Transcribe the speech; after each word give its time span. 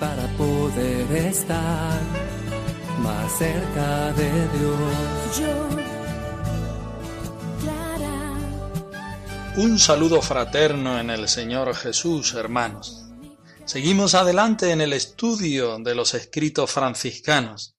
Para 0.00 0.26
poder 0.38 1.12
estar 1.26 2.00
más 3.00 3.38
cerca 3.38 4.12
de 4.14 4.30
Dios. 4.58 5.38
Yo, 5.38 5.68
Clara, 7.60 8.32
Un 9.56 9.78
saludo 9.78 10.22
fraterno 10.22 10.98
en 10.98 11.10
el 11.10 11.28
Señor 11.28 11.74
Jesús, 11.76 12.32
hermanos. 12.32 13.04
Seguimos 13.66 14.14
adelante 14.14 14.70
en 14.70 14.80
el 14.80 14.94
estudio 14.94 15.78
de 15.78 15.94
los 15.94 16.14
escritos 16.14 16.70
franciscanos. 16.70 17.76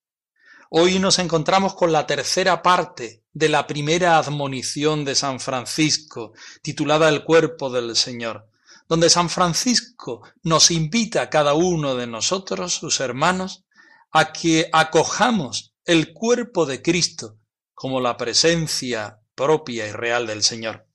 Hoy 0.70 1.00
nos 1.00 1.18
encontramos 1.18 1.74
con 1.74 1.92
la 1.92 2.06
tercera 2.06 2.62
parte 2.62 3.24
de 3.34 3.50
la 3.50 3.66
primera 3.66 4.18
admonición 4.18 5.04
de 5.04 5.16
San 5.16 5.40
Francisco, 5.40 6.34
titulada 6.62 7.10
El 7.10 7.24
cuerpo 7.24 7.70
del 7.72 7.96
Señor, 7.96 8.48
donde 8.92 9.10
San 9.10 9.30
Francisco 9.30 10.22
nos 10.44 10.70
invita 10.70 11.22
a 11.22 11.30
cada 11.30 11.54
uno 11.54 11.96
de 11.96 12.08
nosotros, 12.08 12.74
sus 12.74 13.00
hermanos, 13.00 13.64
a 14.12 14.34
que 14.34 14.70
acojamos 14.74 15.74
el 15.86 16.12
cuerpo 16.12 16.66
de 16.66 16.82
Cristo 16.82 17.38
como 17.74 18.02
la 18.02 18.18
presencia 18.18 19.22
propia 19.34 19.88
y 19.88 19.94
real 19.94 20.28
del 20.28 20.44
Señor. 20.44 20.88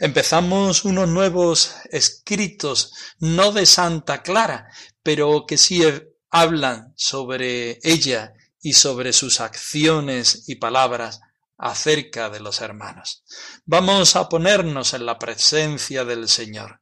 Empezamos 0.00 0.86
unos 0.86 1.06
nuevos 1.10 1.74
escritos, 1.90 2.94
no 3.18 3.52
de 3.52 3.66
Santa 3.66 4.22
Clara, 4.22 4.72
pero 5.02 5.44
que 5.46 5.58
sí 5.58 5.82
hablan 6.30 6.94
sobre 6.96 7.78
ella 7.82 8.32
y 8.62 8.72
sobre 8.72 9.12
sus 9.12 9.42
acciones 9.42 10.48
y 10.48 10.54
palabras 10.54 11.20
acerca 11.58 12.30
de 12.30 12.40
los 12.40 12.62
hermanos. 12.62 13.22
Vamos 13.66 14.16
a 14.16 14.30
ponernos 14.30 14.94
en 14.94 15.04
la 15.04 15.18
presencia 15.18 16.06
del 16.06 16.26
Señor. 16.26 16.80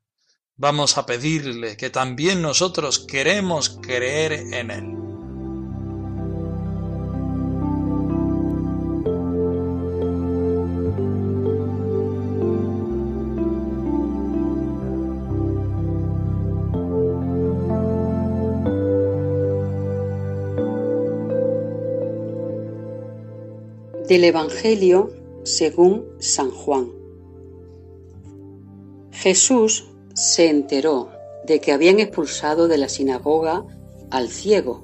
Vamos 0.58 0.96
a 0.96 1.04
pedirle 1.04 1.76
que 1.76 1.90
también 1.90 2.40
nosotros 2.40 2.98
queremos 2.98 3.78
creer 3.82 4.32
en 4.32 4.70
Él. 4.70 4.92
Del 24.08 24.25
Evangelio 24.25 25.10
según 25.44 26.06
San 26.19 26.50
Juan. 26.50 26.91
Jesús 29.12 29.91
se 30.16 30.49
enteró 30.49 31.10
de 31.47 31.60
que 31.60 31.72
habían 31.72 32.00
expulsado 32.00 32.66
de 32.66 32.78
la 32.78 32.88
sinagoga 32.88 33.65
al 34.10 34.28
ciego. 34.28 34.82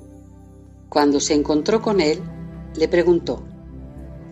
Cuando 0.88 1.18
se 1.18 1.34
encontró 1.34 1.82
con 1.82 2.00
él, 2.00 2.20
le 2.76 2.86
preguntó, 2.86 3.42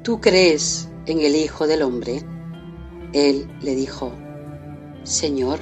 ¿Tú 0.03 0.21
crees 0.21 0.89
en 1.07 1.21
el 1.21 1.35
Hijo 1.35 1.67
del 1.67 1.83
Hombre? 1.83 2.23
Él 3.13 3.51
le 3.63 3.75
dijo, 3.75 4.13
Señor, 5.03 5.59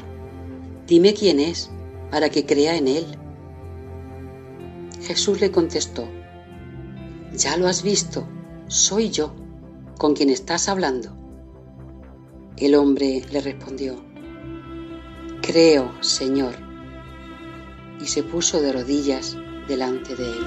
dime 0.87 1.15
quién 1.15 1.41
es 1.41 1.71
para 2.11 2.29
que 2.29 2.45
crea 2.45 2.77
en 2.77 2.89
él. 2.89 3.07
Jesús 5.01 5.41
le 5.41 5.51
contestó, 5.51 6.05
Ya 7.33 7.57
lo 7.57 7.69
has 7.69 7.83
visto 7.83 8.27
soy 8.69 9.09
yo 9.09 9.33
con 9.97 10.15
quien 10.15 10.29
estás 10.29 10.69
hablando. 10.69 11.17
El 12.59 12.75
hombre 12.75 13.23
le 13.33 13.41
respondió, 13.41 14.05
Creo, 15.49 15.95
Señor, 16.03 16.55
y 17.99 18.07
se 18.07 18.23
puso 18.23 18.61
de 18.61 18.71
rodillas 18.71 19.35
delante 19.67 20.15
de 20.15 20.29
él. 20.29 20.47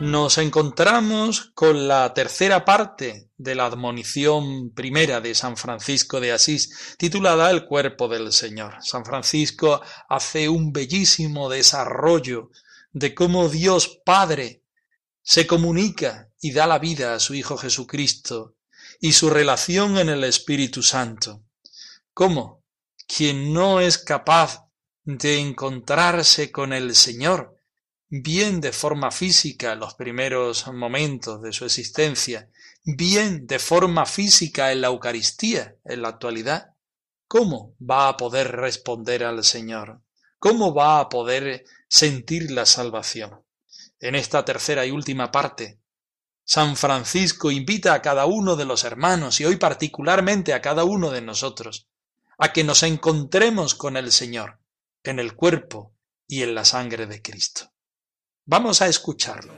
Nos 0.00 0.38
encontramos 0.38 1.50
con 1.52 1.88
la 1.88 2.14
tercera 2.14 2.64
parte 2.64 3.30
de 3.36 3.54
la 3.56 3.66
admonición 3.66 4.72
primera 4.72 5.20
de 5.20 5.34
San 5.34 5.56
Francisco 5.56 6.20
de 6.20 6.30
Asís, 6.30 6.94
titulada 6.98 7.50
El 7.50 7.66
cuerpo 7.66 8.06
del 8.06 8.32
Señor. 8.32 8.76
San 8.82 9.04
Francisco 9.04 9.80
hace 10.08 10.48
un 10.48 10.72
bellísimo 10.72 11.48
desarrollo 11.48 12.50
de 12.92 13.14
cómo 13.14 13.48
Dios 13.48 14.00
Padre 14.04 14.62
se 15.22 15.46
comunica 15.46 16.30
y 16.40 16.52
da 16.52 16.66
la 16.66 16.78
vida 16.78 17.14
a 17.14 17.20
su 17.20 17.34
Hijo 17.34 17.56
Jesucristo 17.56 18.56
y 19.00 19.12
su 19.12 19.30
relación 19.30 19.98
en 19.98 20.08
el 20.08 20.24
Espíritu 20.24 20.82
Santo. 20.82 21.42
Cómo 22.12 22.62
quien 23.06 23.52
no 23.52 23.80
es 23.80 23.98
capaz 23.98 24.66
de 25.04 25.38
encontrarse 25.38 26.50
con 26.50 26.72
el 26.72 26.94
Señor, 26.94 27.56
bien 28.08 28.60
de 28.60 28.72
forma 28.72 29.10
física 29.10 29.72
en 29.72 29.80
los 29.80 29.94
primeros 29.94 30.66
momentos 30.72 31.40
de 31.42 31.52
su 31.52 31.64
existencia, 31.64 32.48
bien 32.84 33.46
de 33.46 33.58
forma 33.58 34.06
física 34.06 34.72
en 34.72 34.80
la 34.80 34.88
Eucaristía 34.88 35.76
en 35.84 36.02
la 36.02 36.08
actualidad, 36.08 36.74
¿cómo 37.26 37.74
va 37.78 38.08
a 38.08 38.16
poder 38.16 38.52
responder 38.52 39.24
al 39.24 39.42
Señor? 39.44 40.00
¿Cómo 40.38 40.74
va 40.74 41.00
a 41.00 41.08
poder 41.08 41.64
sentir 41.92 42.50
la 42.50 42.64
salvación? 42.64 43.44
En 44.00 44.14
esta 44.14 44.46
tercera 44.46 44.86
y 44.86 44.90
última 44.90 45.30
parte, 45.30 45.78
San 46.42 46.74
Francisco 46.76 47.50
invita 47.50 47.92
a 47.92 48.00
cada 48.00 48.24
uno 48.24 48.56
de 48.56 48.64
los 48.64 48.84
hermanos 48.84 49.40
y 49.40 49.44
hoy 49.44 49.56
particularmente 49.56 50.54
a 50.54 50.62
cada 50.62 50.84
uno 50.84 51.10
de 51.10 51.20
nosotros 51.20 51.90
a 52.38 52.50
que 52.54 52.64
nos 52.64 52.82
encontremos 52.82 53.74
con 53.74 53.98
el 53.98 54.10
Señor 54.10 54.58
en 55.04 55.18
el 55.18 55.36
cuerpo 55.36 55.94
y 56.26 56.42
en 56.42 56.54
la 56.54 56.64
sangre 56.64 57.06
de 57.06 57.20
Cristo. 57.20 57.70
Vamos 58.46 58.80
a 58.80 58.88
escucharlo. 58.88 59.52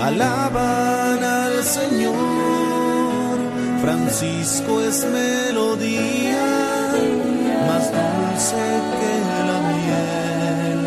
Alaban 0.00 1.22
al 1.22 1.62
Señor. 1.62 3.38
Francisco 3.80 4.80
es 4.80 5.04
melodía 5.04 6.46
más 7.66 7.92
dulce 7.92 8.64
que 8.98 9.12
la 9.48 9.58
miel 9.72 10.80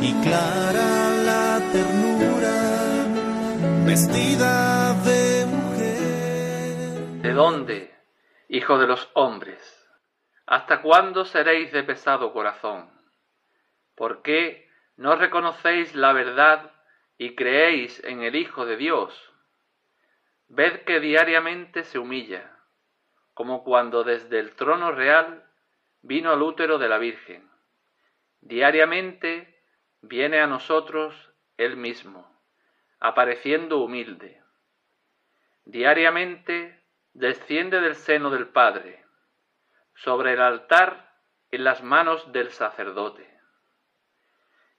y 0.00 0.12
clara 0.22 0.90
la 1.24 1.60
ternura 1.72 2.56
vestida 3.84 4.94
de 5.04 5.46
mujer. 5.46 7.22
¿De 7.22 7.32
dónde, 7.32 7.94
hijo 8.48 8.78
de 8.78 8.86
los 8.86 9.08
hombres? 9.14 9.60
¿Hasta 10.46 10.82
cuándo 10.82 11.24
seréis 11.24 11.72
de 11.72 11.82
pesado 11.82 12.32
corazón? 12.32 12.90
¿Por 13.94 14.22
qué 14.22 14.68
no 14.96 15.16
reconocéis 15.16 15.94
la 15.94 16.12
verdad 16.12 16.70
y 17.18 17.34
creéis 17.34 18.02
en 18.04 18.22
el 18.22 18.36
Hijo 18.36 18.66
de 18.66 18.76
Dios? 18.76 19.32
Ved 20.48 20.84
que 20.84 21.00
diariamente 21.00 21.84
se 21.84 21.98
humilla, 21.98 22.58
como 23.34 23.64
cuando 23.64 24.04
desde 24.04 24.38
el 24.38 24.54
trono 24.54 24.92
real 24.92 25.48
vino 26.02 26.30
al 26.30 26.42
útero 26.42 26.78
de 26.78 26.88
la 26.88 26.98
Virgen. 26.98 27.50
Diariamente 28.40 29.62
viene 30.02 30.40
a 30.40 30.46
nosotros 30.46 31.32
Él 31.56 31.76
mismo, 31.76 32.38
apareciendo 32.98 33.78
humilde. 33.78 34.42
Diariamente 35.64 36.82
desciende 37.14 37.80
del 37.80 37.94
seno 37.94 38.30
del 38.30 38.48
Padre, 38.48 39.04
sobre 39.94 40.32
el 40.32 40.40
altar 40.40 41.18
en 41.50 41.64
las 41.64 41.82
manos 41.82 42.32
del 42.32 42.50
sacerdote. 42.50 43.31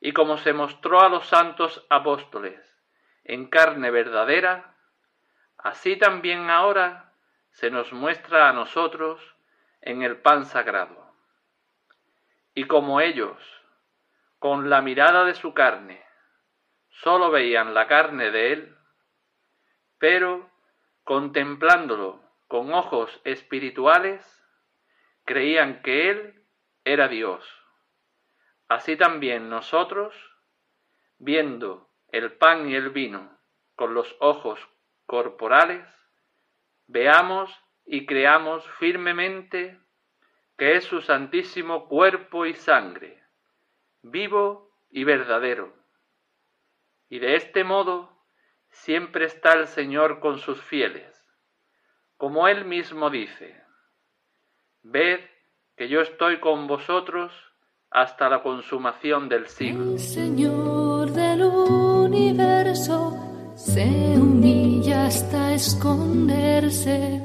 Y 0.05 0.11
como 0.11 0.37
se 0.37 0.51
mostró 0.51 0.99
a 0.99 1.07
los 1.07 1.27
santos 1.27 1.85
apóstoles 1.89 2.59
en 3.23 3.47
carne 3.47 3.89
verdadera, 3.89 4.75
así 5.57 5.95
también 5.95 6.49
ahora 6.49 7.13
se 7.51 7.71
nos 7.71 7.93
muestra 7.93 8.49
a 8.49 8.51
nosotros 8.51 9.21
en 9.79 10.01
el 10.01 10.17
pan 10.17 10.45
sagrado. 10.45 11.09
Y 12.53 12.65
como 12.65 12.99
ellos, 12.99 13.37
con 14.39 14.69
la 14.69 14.81
mirada 14.81 15.23
de 15.23 15.35
su 15.35 15.53
carne, 15.53 16.03
sólo 16.89 17.31
veían 17.31 17.73
la 17.73 17.87
carne 17.87 18.29
de 18.29 18.51
él, 18.51 18.77
pero 19.99 20.51
contemplándolo 21.05 22.21
con 22.49 22.73
ojos 22.73 23.21
espirituales, 23.23 24.43
creían 25.23 25.81
que 25.81 26.09
él 26.09 26.43
era 26.83 27.07
Dios. 27.07 27.62
Así 28.73 28.97
también 28.97 29.49
nosotros, 29.49 30.15
viendo 31.19 31.91
el 32.07 32.31
pan 32.31 32.67
y 32.67 32.73
el 32.73 32.89
vino 32.89 33.37
con 33.75 33.93
los 33.93 34.15
ojos 34.19 34.59
corporales, 35.05 35.85
veamos 36.87 37.55
y 37.85 38.07
creamos 38.07 38.67
firmemente 38.79 39.79
que 40.57 40.75
es 40.75 40.85
su 40.85 41.01
santísimo 41.01 41.87
cuerpo 41.87 42.47
y 42.47 42.55
sangre, 42.55 43.21
vivo 44.01 44.71
y 44.89 45.03
verdadero. 45.03 45.71
Y 47.09 47.19
de 47.19 47.35
este 47.35 47.63
modo 47.63 48.11
siempre 48.71 49.25
está 49.25 49.53
el 49.53 49.67
Señor 49.67 50.19
con 50.19 50.39
sus 50.39 50.59
fieles, 50.59 51.23
como 52.17 52.47
Él 52.47 52.65
mismo 52.65 53.11
dice, 53.11 53.63
ved 54.81 55.19
que 55.77 55.89
yo 55.89 56.01
estoy 56.01 56.39
con 56.39 56.65
vosotros 56.65 57.52
hasta 57.93 58.27
la 58.27 58.41
consumación 58.41 59.29
del 59.29 59.47
siglo. 59.47 59.97
Señor 59.99 61.11
del 61.11 61.43
universo 61.43 63.15
se 63.55 63.85
humilla 64.17 65.05
hasta 65.05 65.53
esconderse 65.53 67.21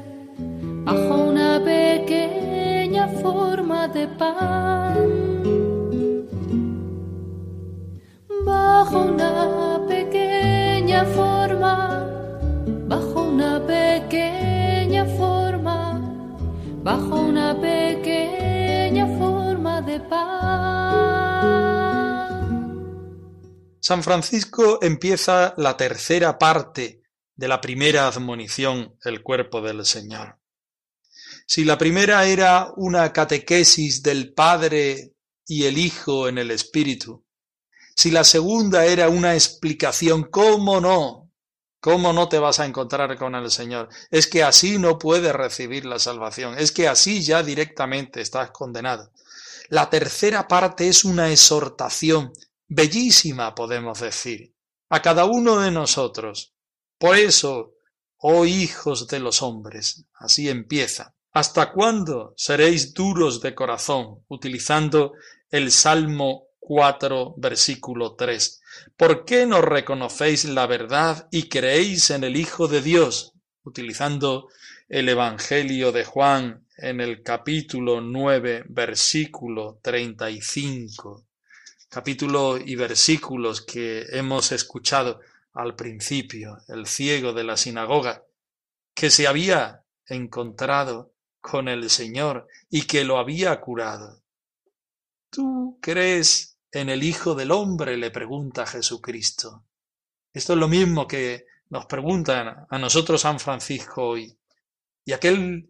bajo 0.85 1.15
una 1.15 1.59
pequeña 1.63 3.07
forma 3.07 3.87
de 3.87 4.07
pan. 4.07 4.95
Bajo 8.45 8.99
una 9.01 9.81
pequeña 9.87 11.03
forma, 11.05 12.07
bajo 12.87 13.23
una 13.23 13.59
pequeña 13.65 15.05
forma, 15.05 15.99
bajo 16.83 17.15
una 17.21 17.55
pequeña. 17.55 18.18
San 23.81 24.03
Francisco 24.03 24.79
empieza 24.81 25.55
la 25.57 25.75
tercera 25.75 26.37
parte 26.37 27.01
de 27.35 27.47
la 27.47 27.59
primera 27.59 28.07
admonición, 28.07 28.95
el 29.03 29.23
cuerpo 29.23 29.61
del 29.61 29.85
Señor. 29.85 30.37
Si 31.47 31.65
la 31.65 31.77
primera 31.77 32.25
era 32.25 32.71
una 32.75 33.11
catequesis 33.11 34.03
del 34.03 34.33
Padre 34.33 35.13
y 35.47 35.63
el 35.63 35.77
Hijo 35.79 36.27
en 36.27 36.37
el 36.37 36.51
Espíritu, 36.51 37.25
si 37.95 38.11
la 38.11 38.23
segunda 38.23 38.85
era 38.85 39.09
una 39.09 39.33
explicación, 39.33 40.25
¿cómo 40.25 40.79
no? 40.79 41.31
¿Cómo 41.79 42.13
no 42.13 42.29
te 42.29 42.37
vas 42.37 42.59
a 42.59 42.65
encontrar 42.65 43.17
con 43.17 43.35
el 43.35 43.49
Señor? 43.49 43.89
Es 44.11 44.27
que 44.27 44.43
así 44.43 44.77
no 44.77 44.99
puedes 44.99 45.33
recibir 45.33 45.85
la 45.85 45.97
salvación, 45.97 46.59
es 46.59 46.71
que 46.71 46.87
así 46.87 47.23
ya 47.23 47.41
directamente 47.41 48.21
estás 48.21 48.51
condenado. 48.51 49.11
La 49.69 49.87
tercera 49.87 50.47
parte 50.47 50.87
es 50.87 51.05
una 51.05 51.29
exhortación, 51.29 52.33
bellísima 52.67 53.53
podemos 53.53 53.99
decir, 53.99 54.55
a 54.89 54.99
cada 54.99 55.25
uno 55.25 55.59
de 55.59 55.69
nosotros. 55.69 56.55
Por 56.97 57.15
eso, 57.15 57.75
oh 58.17 58.45
hijos 58.45 59.07
de 59.07 59.19
los 59.19 59.43
hombres, 59.43 60.05
así 60.15 60.49
empieza. 60.49 61.13
¿Hasta 61.33 61.71
cuándo 61.71 62.33
seréis 62.35 62.95
duros 62.95 63.41
de 63.41 63.53
corazón? 63.53 64.25
Utilizando 64.27 65.13
el 65.51 65.71
Salmo 65.71 66.47
4, 66.59 67.35
versículo 67.37 68.15
3. 68.15 68.61
¿Por 68.97 69.23
qué 69.23 69.45
no 69.45 69.61
reconocéis 69.61 70.45
la 70.45 70.65
verdad 70.65 71.27
y 71.29 71.47
creéis 71.47 72.09
en 72.09 72.23
el 72.23 72.37
Hijo 72.37 72.67
de 72.67 72.81
Dios? 72.81 73.33
Utilizando 73.63 74.47
el 74.87 75.09
Evangelio 75.09 75.91
de 75.91 76.05
Juan 76.05 76.65
en 76.81 77.01
el 77.01 77.21
capítulo 77.23 77.99
9, 77.99 78.65
versículo 78.69 79.79
35. 79.81 81.25
Capítulo 81.89 82.57
y 82.57 82.75
versículos 82.75 83.61
que 83.61 84.05
hemos 84.11 84.51
escuchado 84.51 85.19
al 85.53 85.75
principio, 85.75 86.59
el 86.67 86.85
ciego 86.85 87.33
de 87.33 87.43
la 87.43 87.57
sinagoga, 87.57 88.23
que 88.93 89.09
se 89.09 89.27
había 89.27 89.83
encontrado 90.05 91.13
con 91.41 91.67
el 91.67 91.89
Señor 91.89 92.47
y 92.69 92.83
que 92.83 93.03
lo 93.03 93.17
había 93.17 93.59
curado. 93.59 94.21
¿Tú 95.29 95.79
crees 95.81 96.57
en 96.71 96.89
el 96.89 97.03
Hijo 97.03 97.35
del 97.35 97.51
Hombre? 97.51 97.97
le 97.97 98.11
pregunta 98.11 98.65
Jesucristo. 98.65 99.65
Esto 100.31 100.53
es 100.53 100.59
lo 100.59 100.67
mismo 100.67 101.07
que 101.07 101.45
nos 101.69 101.85
preguntan 101.87 102.65
a 102.69 102.79
nosotros 102.79 103.21
San 103.21 103.39
Francisco 103.39 104.09
hoy. 104.09 104.37
Y 105.03 105.11
aquel 105.11 105.67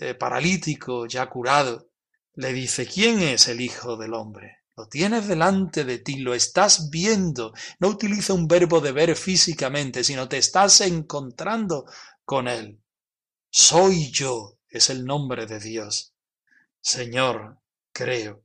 eh, 0.00 0.14
paralítico 0.14 1.06
ya 1.06 1.28
curado 1.28 1.90
le 2.34 2.52
dice, 2.52 2.86
¿quién 2.86 3.20
es 3.20 3.48
el 3.48 3.60
Hijo 3.60 3.96
del 3.96 4.14
Hombre? 4.14 4.60
Lo 4.76 4.88
tienes 4.88 5.28
delante 5.28 5.84
de 5.84 5.98
ti, 5.98 6.20
lo 6.20 6.32
estás 6.32 6.88
viendo. 6.88 7.52
No 7.80 7.88
utiliza 7.88 8.32
un 8.32 8.48
verbo 8.48 8.80
de 8.80 8.92
ver 8.92 9.14
físicamente, 9.14 10.02
sino 10.02 10.26
te 10.26 10.38
estás 10.38 10.80
encontrando 10.80 11.84
con 12.24 12.48
él. 12.48 12.80
Soy 13.50 14.10
yo, 14.10 14.56
es 14.70 14.88
el 14.88 15.04
nombre 15.04 15.44
de 15.44 15.60
Dios. 15.60 16.14
Señor, 16.80 17.58
creo. 17.92 18.42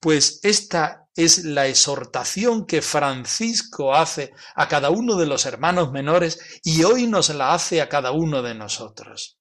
Pues 0.00 0.40
esta 0.42 1.06
es 1.14 1.44
la 1.44 1.66
exhortación 1.66 2.66
que 2.66 2.80
Francisco 2.80 3.94
hace 3.94 4.32
a 4.54 4.68
cada 4.68 4.88
uno 4.88 5.16
de 5.16 5.26
los 5.26 5.44
hermanos 5.44 5.92
menores 5.92 6.60
y 6.62 6.84
hoy 6.84 7.06
nos 7.06 7.28
la 7.28 7.52
hace 7.52 7.82
a 7.82 7.90
cada 7.90 8.12
uno 8.12 8.40
de 8.40 8.54
nosotros. 8.54 9.38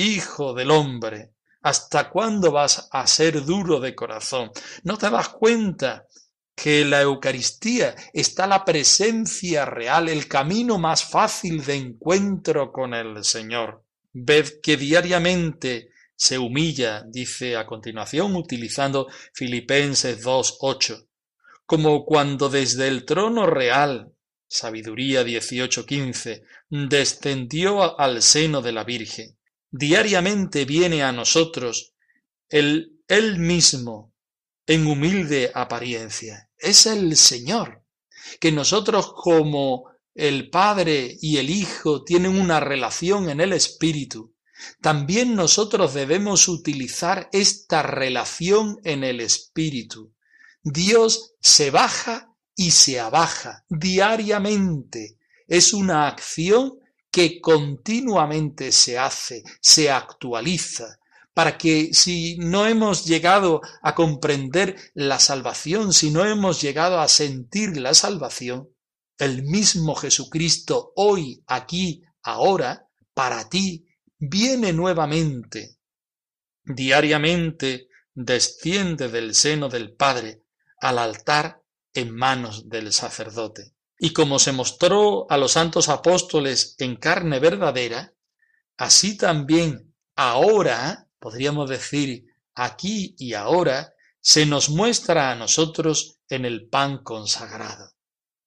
Hijo 0.00 0.54
del 0.54 0.70
hombre, 0.70 1.32
¿hasta 1.60 2.08
cuándo 2.08 2.52
vas 2.52 2.88
a 2.92 3.04
ser 3.08 3.44
duro 3.44 3.80
de 3.80 3.96
corazón? 3.96 4.52
¿No 4.84 4.96
te 4.96 5.10
das 5.10 5.30
cuenta 5.30 6.06
que 6.54 6.82
en 6.82 6.90
la 6.90 7.02
Eucaristía 7.02 7.96
está 8.12 8.46
la 8.46 8.64
presencia 8.64 9.64
real, 9.64 10.08
el 10.08 10.28
camino 10.28 10.78
más 10.78 11.02
fácil 11.02 11.64
de 11.64 11.74
encuentro 11.74 12.70
con 12.70 12.94
el 12.94 13.24
Señor? 13.24 13.82
Ved 14.12 14.60
que 14.62 14.76
diariamente 14.76 15.90
se 16.14 16.38
humilla, 16.38 17.02
dice 17.04 17.56
a 17.56 17.66
continuación, 17.66 18.36
utilizando 18.36 19.08
Filipenses 19.32 20.24
2.8, 20.24 21.08
como 21.66 22.04
cuando 22.04 22.48
desde 22.48 22.86
el 22.86 23.04
trono 23.04 23.46
real, 23.46 24.12
Sabiduría 24.46 25.24
18.15, 25.24 26.44
descendió 26.68 27.98
al 27.98 28.22
seno 28.22 28.62
de 28.62 28.70
la 28.70 28.84
Virgen. 28.84 29.37
Diariamente 29.70 30.64
viene 30.64 31.02
a 31.02 31.12
nosotros 31.12 31.94
el 32.48 33.00
Él 33.06 33.38
mismo 33.38 34.14
en 34.66 34.86
humilde 34.86 35.50
apariencia. 35.54 36.50
Es 36.56 36.86
el 36.86 37.16
Señor, 37.16 37.84
que 38.40 38.52
nosotros 38.52 39.12
como 39.14 39.90
el 40.14 40.50
Padre 40.50 41.16
y 41.20 41.36
el 41.36 41.50
Hijo 41.50 42.04
tienen 42.04 42.38
una 42.38 42.60
relación 42.60 43.30
en 43.30 43.40
el 43.40 43.52
Espíritu, 43.52 44.34
también 44.80 45.34
nosotros 45.34 45.94
debemos 45.94 46.48
utilizar 46.48 47.28
esta 47.32 47.82
relación 47.82 48.78
en 48.84 49.04
el 49.04 49.20
Espíritu. 49.20 50.12
Dios 50.62 51.34
se 51.40 51.70
baja 51.70 52.34
y 52.56 52.72
se 52.72 52.98
abaja 52.98 53.64
diariamente. 53.68 55.18
Es 55.46 55.72
una 55.72 56.08
acción 56.08 56.78
que 57.10 57.40
continuamente 57.40 58.72
se 58.72 58.98
hace, 58.98 59.42
se 59.60 59.90
actualiza, 59.90 60.98
para 61.34 61.56
que 61.56 61.90
si 61.92 62.36
no 62.38 62.66
hemos 62.66 63.04
llegado 63.04 63.60
a 63.82 63.94
comprender 63.94 64.76
la 64.94 65.18
salvación, 65.18 65.92
si 65.92 66.10
no 66.10 66.24
hemos 66.24 66.60
llegado 66.60 67.00
a 67.00 67.08
sentir 67.08 67.76
la 67.76 67.94
salvación, 67.94 68.68
el 69.18 69.42
mismo 69.42 69.94
Jesucristo 69.94 70.92
hoy, 70.96 71.42
aquí, 71.46 72.02
ahora, 72.22 72.88
para 73.14 73.48
ti, 73.48 73.86
viene 74.18 74.72
nuevamente. 74.72 75.78
Diariamente 76.64 77.88
desciende 78.14 79.08
del 79.08 79.34
seno 79.34 79.68
del 79.68 79.92
Padre 79.94 80.42
al 80.80 80.98
altar 80.98 81.62
en 81.94 82.14
manos 82.14 82.68
del 82.68 82.92
sacerdote. 82.92 83.74
Y 83.98 84.12
como 84.12 84.38
se 84.38 84.52
mostró 84.52 85.26
a 85.30 85.36
los 85.36 85.52
santos 85.52 85.88
apóstoles 85.88 86.76
en 86.78 86.96
carne 86.96 87.40
verdadera, 87.40 88.14
así 88.76 89.16
también 89.16 89.94
ahora, 90.14 91.08
podríamos 91.18 91.68
decir 91.68 92.26
aquí 92.54 93.14
y 93.18 93.34
ahora, 93.34 93.94
se 94.20 94.46
nos 94.46 94.68
muestra 94.68 95.30
a 95.30 95.34
nosotros 95.34 96.18
en 96.28 96.44
el 96.44 96.68
pan 96.68 97.02
consagrado. 97.02 97.92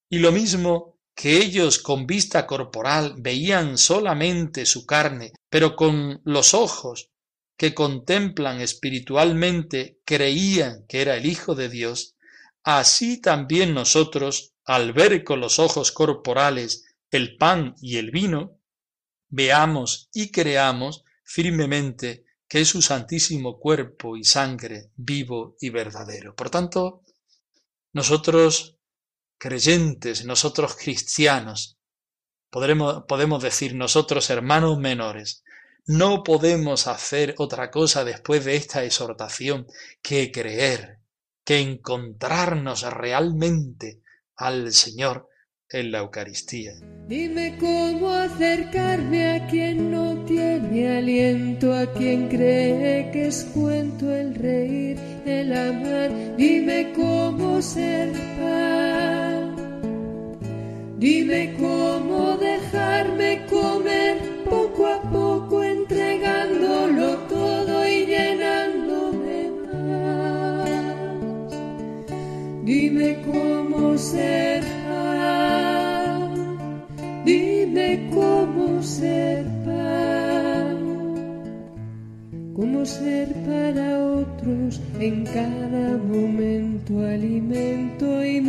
Y 0.10 0.20
lo 0.20 0.32
mismo 0.32 1.00
que 1.16 1.38
ellos 1.38 1.80
con 1.80 2.08
vista 2.08 2.48
corporal 2.48 3.16
veían 3.18 3.78
solamente 3.78 4.66
su 4.66 4.86
carne, 4.86 5.34
pero 5.50 5.76
con 5.76 6.22
los 6.24 6.54
ojos 6.54 7.12
que 7.58 7.74
contemplan 7.74 8.60
espiritualmente 8.60 10.00
creían 10.06 10.86
que 10.88 11.02
era 11.02 11.16
el 11.16 11.26
Hijo 11.26 11.54
de 11.54 11.70
Dios, 11.70 12.16
así 12.64 13.22
también 13.22 13.74
nosotros, 13.74 14.51
al 14.66 14.94
ver 14.94 15.24
con 15.24 15.40
los 15.40 15.60
ojos 15.60 15.92
corporales 15.92 16.86
el 17.10 17.38
pan 17.38 17.76
y 17.82 17.98
el 17.98 18.12
vino, 18.12 18.60
veamos 19.30 20.10
y 20.14 20.32
creamos 20.32 21.04
firmemente 21.24 22.26
que 22.48 22.62
es 22.62 22.70
su 22.70 22.82
santísimo 22.82 23.60
cuerpo 23.60 24.18
y 24.18 24.24
sangre 24.24 24.92
vivo 24.96 25.56
y 25.62 25.70
verdadero. 25.70 26.36
Por 26.36 26.50
tanto, 26.50 27.02
nosotros 27.94 28.78
creyentes, 29.38 30.26
nosotros 30.26 30.76
cristianos, 30.76 31.78
podremos, 32.50 33.04
podemos 33.08 33.42
decir 33.42 33.74
nosotros 33.74 34.30
hermanos 34.30 34.78
menores, 34.78 35.44
no 35.86 36.24
podemos 36.24 36.88
hacer 36.88 37.36
otra 37.38 37.72
cosa 37.72 38.04
después 38.04 38.46
de 38.46 38.56
esta 38.56 38.84
exhortación 38.84 39.66
que 40.02 40.32
creer, 40.32 41.00
que 41.44 41.60
encontrarnos 41.60 42.84
realmente 42.84 44.01
al 44.42 44.74
Señor 44.74 45.30
en 45.70 45.92
la 45.92 46.00
Eucaristía. 46.00 46.74
Dime 47.08 47.58
cómo 47.60 48.10
acercarme 48.10 49.32
a 49.36 49.48
quien 49.48 49.92
no 49.92 50.26
tiene 50.26 50.98
aliento, 50.98 51.74
a 51.74 51.86
quien 51.94 52.28
cree 52.28 53.12
que 53.12 53.28
es 53.28 53.44
cuento 53.54 54.12
el 54.12 54.36
reír, 54.36 54.98
el 55.26 55.54
amar. 55.54 56.12
Dime 56.38 56.92
cómo 56.96 57.62
ser 57.62 58.12
paz. 58.40 59.52
Dime 60.98 61.54
cómo 61.60 62.38
dejarme 62.38 63.46
comer 63.48 64.31
ser 74.02 74.64
para 83.46 84.00
otros 84.00 84.80
en 85.00 85.26
cada 85.26 85.98
momento 85.98 87.00
alimento 87.00 88.26
y. 88.26 88.42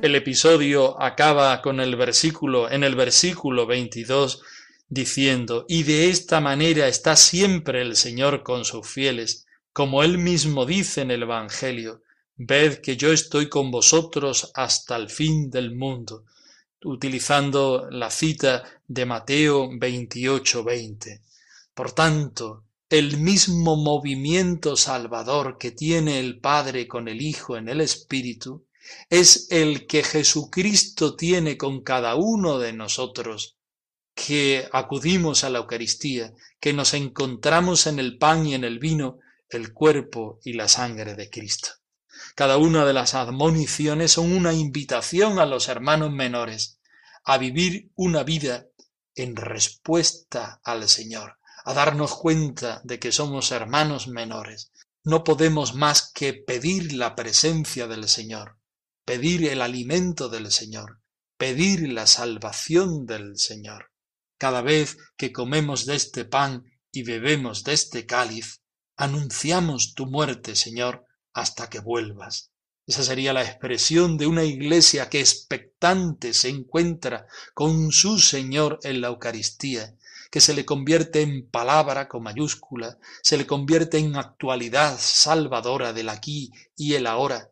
El 0.00 0.14
episodio 0.14 1.00
acaba 1.02 1.60
con 1.62 1.80
el 1.80 1.96
versículo, 1.96 2.70
en 2.70 2.84
el 2.84 2.94
versículo 2.94 3.66
22, 3.66 4.42
diciendo, 4.88 5.64
y 5.68 5.82
de 5.82 6.10
esta 6.10 6.40
manera 6.40 6.86
está 6.86 7.16
siempre 7.16 7.82
el 7.82 7.96
Señor 7.96 8.44
con 8.44 8.64
sus 8.64 8.86
fieles, 8.86 9.46
como 9.72 10.04
él 10.04 10.18
mismo 10.18 10.64
dice 10.64 11.00
en 11.00 11.10
el 11.10 11.22
Evangelio, 11.22 12.02
ved 12.36 12.80
que 12.80 12.96
yo 12.96 13.12
estoy 13.12 13.48
con 13.48 13.70
vosotros 13.70 14.50
hasta 14.54 14.96
el 14.96 15.08
fin 15.08 15.50
del 15.50 15.74
mundo, 15.74 16.24
utilizando 16.84 17.88
la 17.90 18.10
cita 18.10 18.62
de 18.86 19.06
Mateo 19.06 19.68
28, 19.72 20.62
20. 20.62 21.22
Por 21.74 21.92
tanto, 21.92 22.64
el 22.88 23.16
mismo 23.16 23.76
movimiento 23.76 24.76
salvador 24.76 25.58
que 25.58 25.72
tiene 25.72 26.20
el 26.20 26.38
Padre 26.38 26.86
con 26.86 27.08
el 27.08 27.20
Hijo 27.22 27.56
en 27.56 27.68
el 27.68 27.80
Espíritu, 27.80 28.66
es 29.10 29.48
el 29.50 29.86
que 29.86 30.04
Jesucristo 30.04 31.16
tiene 31.16 31.56
con 31.56 31.82
cada 31.82 32.14
uno 32.14 32.58
de 32.58 32.72
nosotros, 32.72 33.56
que 34.14 34.68
acudimos 34.72 35.42
a 35.42 35.50
la 35.50 35.58
Eucaristía, 35.58 36.32
que 36.60 36.72
nos 36.72 36.94
encontramos 36.94 37.86
en 37.86 37.98
el 37.98 38.18
pan 38.18 38.46
y 38.46 38.54
en 38.54 38.64
el 38.64 38.78
vino, 38.78 39.18
el 39.48 39.72
cuerpo 39.72 40.38
y 40.44 40.52
la 40.52 40.68
sangre 40.68 41.14
de 41.14 41.28
Cristo. 41.28 41.70
Cada 42.36 42.58
una 42.58 42.84
de 42.84 42.92
las 42.92 43.14
admoniciones 43.14 44.12
son 44.12 44.30
una 44.30 44.52
invitación 44.52 45.38
a 45.38 45.46
los 45.46 45.68
hermanos 45.68 46.12
menores 46.12 46.78
a 47.24 47.38
vivir 47.38 47.90
una 47.94 48.24
vida 48.24 48.66
en 49.14 49.36
respuesta 49.36 50.60
al 50.62 50.86
Señor, 50.86 51.38
a 51.64 51.72
darnos 51.72 52.14
cuenta 52.14 52.82
de 52.84 52.98
que 52.98 53.10
somos 53.10 53.52
hermanos 53.52 54.06
menores. 54.06 54.70
No 55.02 55.24
podemos 55.24 55.74
más 55.74 56.12
que 56.12 56.34
pedir 56.34 56.92
la 56.92 57.14
presencia 57.14 57.86
del 57.86 58.06
Señor, 58.06 58.58
pedir 59.06 59.48
el 59.48 59.62
alimento 59.62 60.28
del 60.28 60.52
Señor, 60.52 61.00
pedir 61.38 61.90
la 61.90 62.06
salvación 62.06 63.06
del 63.06 63.38
Señor. 63.38 63.92
Cada 64.36 64.60
vez 64.60 64.98
que 65.16 65.32
comemos 65.32 65.86
de 65.86 65.96
este 65.96 66.26
pan 66.26 66.64
y 66.92 67.02
bebemos 67.02 67.64
de 67.64 67.72
este 67.72 68.04
cáliz, 68.04 68.60
anunciamos 68.94 69.94
tu 69.94 70.04
muerte, 70.04 70.54
Señor, 70.54 71.05
hasta 71.36 71.68
que 71.68 71.80
vuelvas. 71.80 72.50
Esa 72.86 73.02
sería 73.02 73.34
la 73.34 73.42
expresión 73.42 74.16
de 74.16 74.26
una 74.26 74.42
iglesia 74.42 75.10
que 75.10 75.20
expectante 75.20 76.32
se 76.32 76.48
encuentra 76.48 77.26
con 77.52 77.92
su 77.92 78.18
Señor 78.18 78.78
en 78.84 79.02
la 79.02 79.08
Eucaristía, 79.08 79.94
que 80.30 80.40
se 80.40 80.54
le 80.54 80.64
convierte 80.64 81.20
en 81.20 81.46
palabra 81.46 82.08
con 82.08 82.22
mayúscula, 82.22 82.98
se 83.22 83.36
le 83.36 83.46
convierte 83.46 83.98
en 83.98 84.16
actualidad 84.16 84.96
salvadora 84.98 85.92
del 85.92 86.08
aquí 86.08 86.50
y 86.74 86.94
el 86.94 87.06
ahora, 87.06 87.50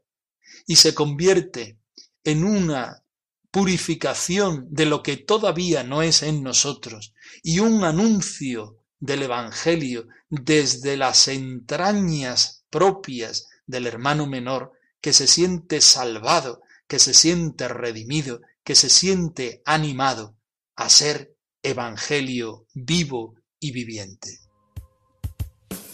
y 0.66 0.76
se 0.76 0.94
convierte 0.94 1.78
en 2.24 2.42
una 2.42 3.04
purificación 3.50 4.66
de 4.70 4.86
lo 4.86 5.02
que 5.02 5.18
todavía 5.18 5.84
no 5.84 6.00
es 6.00 6.22
en 6.22 6.42
nosotros 6.42 7.12
y 7.42 7.58
un 7.58 7.84
anuncio 7.84 8.78
del 8.98 9.24
Evangelio 9.24 10.08
desde 10.30 10.96
las 10.96 11.28
entrañas 11.28 12.64
propias 12.70 13.46
del 13.66 13.86
hermano 13.86 14.26
menor 14.26 14.72
que 15.00 15.12
se 15.12 15.26
siente 15.26 15.80
salvado, 15.80 16.62
que 16.86 16.98
se 16.98 17.14
siente 17.14 17.68
redimido, 17.68 18.40
que 18.62 18.74
se 18.74 18.90
siente 18.90 19.62
animado 19.64 20.36
a 20.76 20.88
ser 20.88 21.34
Evangelio 21.62 22.66
vivo 22.74 23.36
y 23.58 23.72
viviente. 23.72 24.40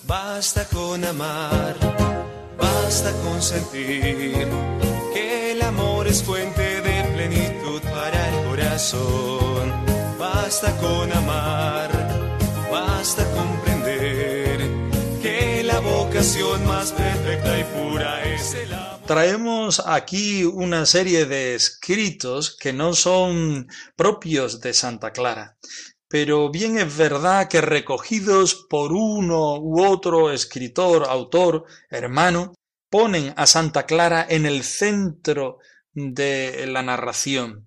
Basta 0.07 0.67
con 0.69 1.05
amar 1.05 2.00
basta 2.91 3.12
con 3.23 3.41
sentir 3.41 4.49
que 5.15 5.53
el 5.53 5.62
amor 5.62 6.09
es 6.09 6.25
fuente 6.25 6.81
de 6.81 7.05
plenitud 7.15 7.81
para 7.83 8.29
el 8.31 8.47
corazón. 8.47 9.73
Basta 10.19 10.77
con 10.79 11.12
amar, 11.12 11.91
basta 12.71 13.25
que 13.33 13.60
Traemos 19.07 19.83
aquí 19.87 20.45
una 20.45 20.85
serie 20.85 21.25
de 21.25 21.55
escritos 21.55 22.59
que 22.61 22.75
no 22.75 22.93
son 22.93 23.69
propios 23.97 24.61
de 24.61 24.75
Santa 24.75 25.12
Clara, 25.12 25.57
pero 26.09 26.50
bien 26.50 26.77
es 26.79 26.95
verdad 26.95 27.49
que 27.49 27.62
recogidos 27.62 28.67
por 28.69 28.93
uno 28.93 29.57
u 29.61 29.83
otro 29.83 30.31
escritor, 30.31 31.07
autor, 31.09 31.65
hermano, 31.89 32.53
ponen 32.91 33.33
a 33.39 33.47
Santa 33.47 33.87
Clara 33.87 34.27
en 34.29 34.45
el 34.45 34.62
centro 34.62 35.57
de 35.95 36.67
la 36.67 36.83
narración. 36.83 37.67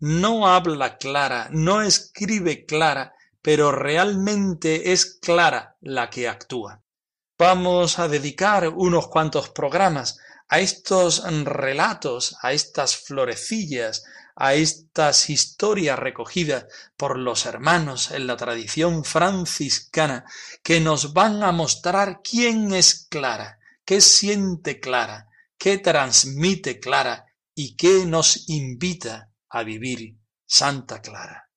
No 0.00 0.48
habla 0.48 0.98
Clara, 0.98 1.50
no 1.52 1.82
escribe 1.82 2.66
Clara, 2.66 3.14
pero 3.42 3.70
realmente 3.70 4.90
es 4.90 5.20
Clara 5.22 5.76
la 5.80 6.10
que 6.10 6.28
actúa. 6.28 6.81
Vamos 7.42 7.98
a 7.98 8.06
dedicar 8.06 8.68
unos 8.68 9.08
cuantos 9.08 9.48
programas 9.48 10.20
a 10.48 10.60
estos 10.60 11.24
relatos, 11.44 12.36
a 12.40 12.52
estas 12.52 12.94
florecillas, 12.94 14.04
a 14.36 14.54
estas 14.54 15.28
historias 15.28 15.98
recogidas 15.98 16.66
por 16.96 17.18
los 17.18 17.44
hermanos 17.44 18.12
en 18.12 18.28
la 18.28 18.36
tradición 18.36 19.04
franciscana 19.04 20.24
que 20.62 20.78
nos 20.78 21.14
van 21.14 21.42
a 21.42 21.50
mostrar 21.50 22.20
quién 22.22 22.72
es 22.72 23.08
Clara, 23.10 23.58
qué 23.84 24.00
siente 24.00 24.78
Clara, 24.78 25.26
qué 25.58 25.78
transmite 25.78 26.78
Clara 26.78 27.26
y 27.56 27.74
qué 27.74 28.06
nos 28.06 28.48
invita 28.50 29.32
a 29.50 29.64
vivir 29.64 30.16
Santa 30.46 31.02
Clara. 31.02 31.50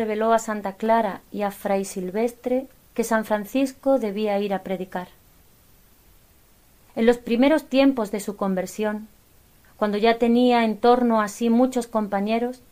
Reveló 0.00 0.32
a 0.32 0.38
Santa 0.38 0.72
Clara 0.72 1.20
y 1.30 1.42
a 1.42 1.50
Fray 1.50 1.84
Silvestre 1.84 2.66
que 2.94 3.04
San 3.04 3.26
Francisco 3.26 3.98
debía 3.98 4.38
ir 4.38 4.54
a 4.54 4.62
predicar. 4.62 5.08
En 6.96 7.04
los 7.04 7.18
primeros 7.18 7.66
tiempos 7.66 8.10
de 8.10 8.20
su 8.20 8.34
conversión, 8.36 9.08
cuando 9.76 9.98
ya 9.98 10.16
tenía 10.16 10.64
en 10.64 10.78
torno 10.78 11.20
a 11.20 11.28
sí 11.28 11.50
muchos 11.50 11.86
compañeros, 11.86 12.62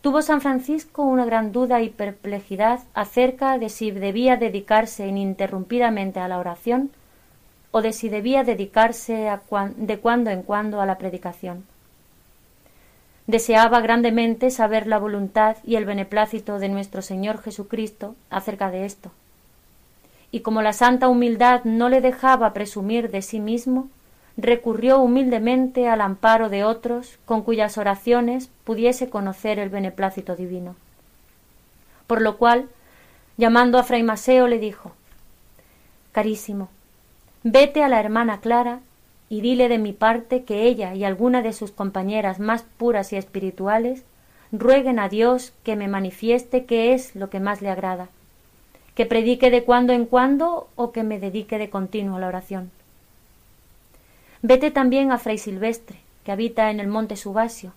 tuvo 0.00 0.22
San 0.22 0.40
Francisco 0.40 1.02
una 1.02 1.24
gran 1.24 1.50
duda 1.50 1.82
y 1.82 1.90
perplejidad 1.90 2.78
acerca 2.94 3.58
de 3.58 3.68
si 3.68 3.90
debía 3.90 4.36
dedicarse 4.36 5.08
ininterrumpidamente 5.08 6.20
a 6.20 6.28
la 6.28 6.38
oración 6.38 6.92
o 7.72 7.82
de 7.82 7.92
si 7.92 8.08
debía 8.08 8.44
dedicarse 8.44 9.28
de 9.76 9.98
cuando 9.98 10.30
en 10.30 10.42
cuando 10.42 10.80
a 10.80 10.86
la 10.86 10.98
predicación. 10.98 11.64
Deseaba 13.30 13.80
grandemente 13.80 14.50
saber 14.50 14.88
la 14.88 14.98
voluntad 14.98 15.56
y 15.62 15.76
el 15.76 15.84
beneplácito 15.84 16.58
de 16.58 16.68
nuestro 16.68 17.00
Señor 17.00 17.40
Jesucristo 17.40 18.16
acerca 18.28 18.72
de 18.72 18.84
esto. 18.84 19.12
Y 20.32 20.40
como 20.40 20.62
la 20.62 20.72
santa 20.72 21.06
humildad 21.06 21.62
no 21.62 21.88
le 21.88 22.00
dejaba 22.00 22.52
presumir 22.52 23.08
de 23.12 23.22
sí 23.22 23.38
mismo, 23.38 23.88
recurrió 24.36 24.98
humildemente 24.98 25.86
al 25.86 26.00
amparo 26.00 26.48
de 26.48 26.64
otros 26.64 27.20
con 27.24 27.42
cuyas 27.42 27.78
oraciones 27.78 28.50
pudiese 28.64 29.08
conocer 29.10 29.60
el 29.60 29.68
beneplácito 29.68 30.34
divino. 30.34 30.74
Por 32.08 32.22
lo 32.22 32.36
cual, 32.36 32.68
llamando 33.36 33.78
a 33.78 33.84
fray 33.84 34.02
Maseo, 34.02 34.48
le 34.48 34.58
dijo 34.58 34.90
Carísimo, 36.10 36.68
vete 37.44 37.84
a 37.84 37.88
la 37.88 38.00
hermana 38.00 38.40
Clara 38.40 38.80
y 39.30 39.40
dile 39.40 39.68
de 39.68 39.78
mi 39.78 39.92
parte 39.92 40.42
que 40.42 40.64
ella 40.64 40.94
y 40.94 41.04
alguna 41.04 41.40
de 41.40 41.52
sus 41.52 41.70
compañeras 41.70 42.40
más 42.40 42.64
puras 42.76 43.12
y 43.12 43.16
espirituales 43.16 44.02
rueguen 44.50 44.98
a 44.98 45.08
Dios 45.08 45.52
que 45.62 45.76
me 45.76 45.86
manifieste 45.86 46.64
qué 46.64 46.92
es 46.92 47.14
lo 47.14 47.30
que 47.30 47.38
más 47.38 47.62
le 47.62 47.70
agrada, 47.70 48.08
que 48.96 49.06
predique 49.06 49.50
de 49.50 49.62
cuando 49.62 49.92
en 49.92 50.04
cuando 50.04 50.68
o 50.74 50.90
que 50.90 51.04
me 51.04 51.20
dedique 51.20 51.58
de 51.58 51.70
continuo 51.70 52.16
a 52.16 52.20
la 52.20 52.26
oración. 52.26 52.72
Vete 54.42 54.72
también 54.72 55.12
a 55.12 55.18
Fray 55.18 55.38
Silvestre, 55.38 56.00
que 56.24 56.32
habita 56.32 56.70
en 56.70 56.80
el 56.80 56.88
monte 56.88 57.14
Subasio, 57.14 57.72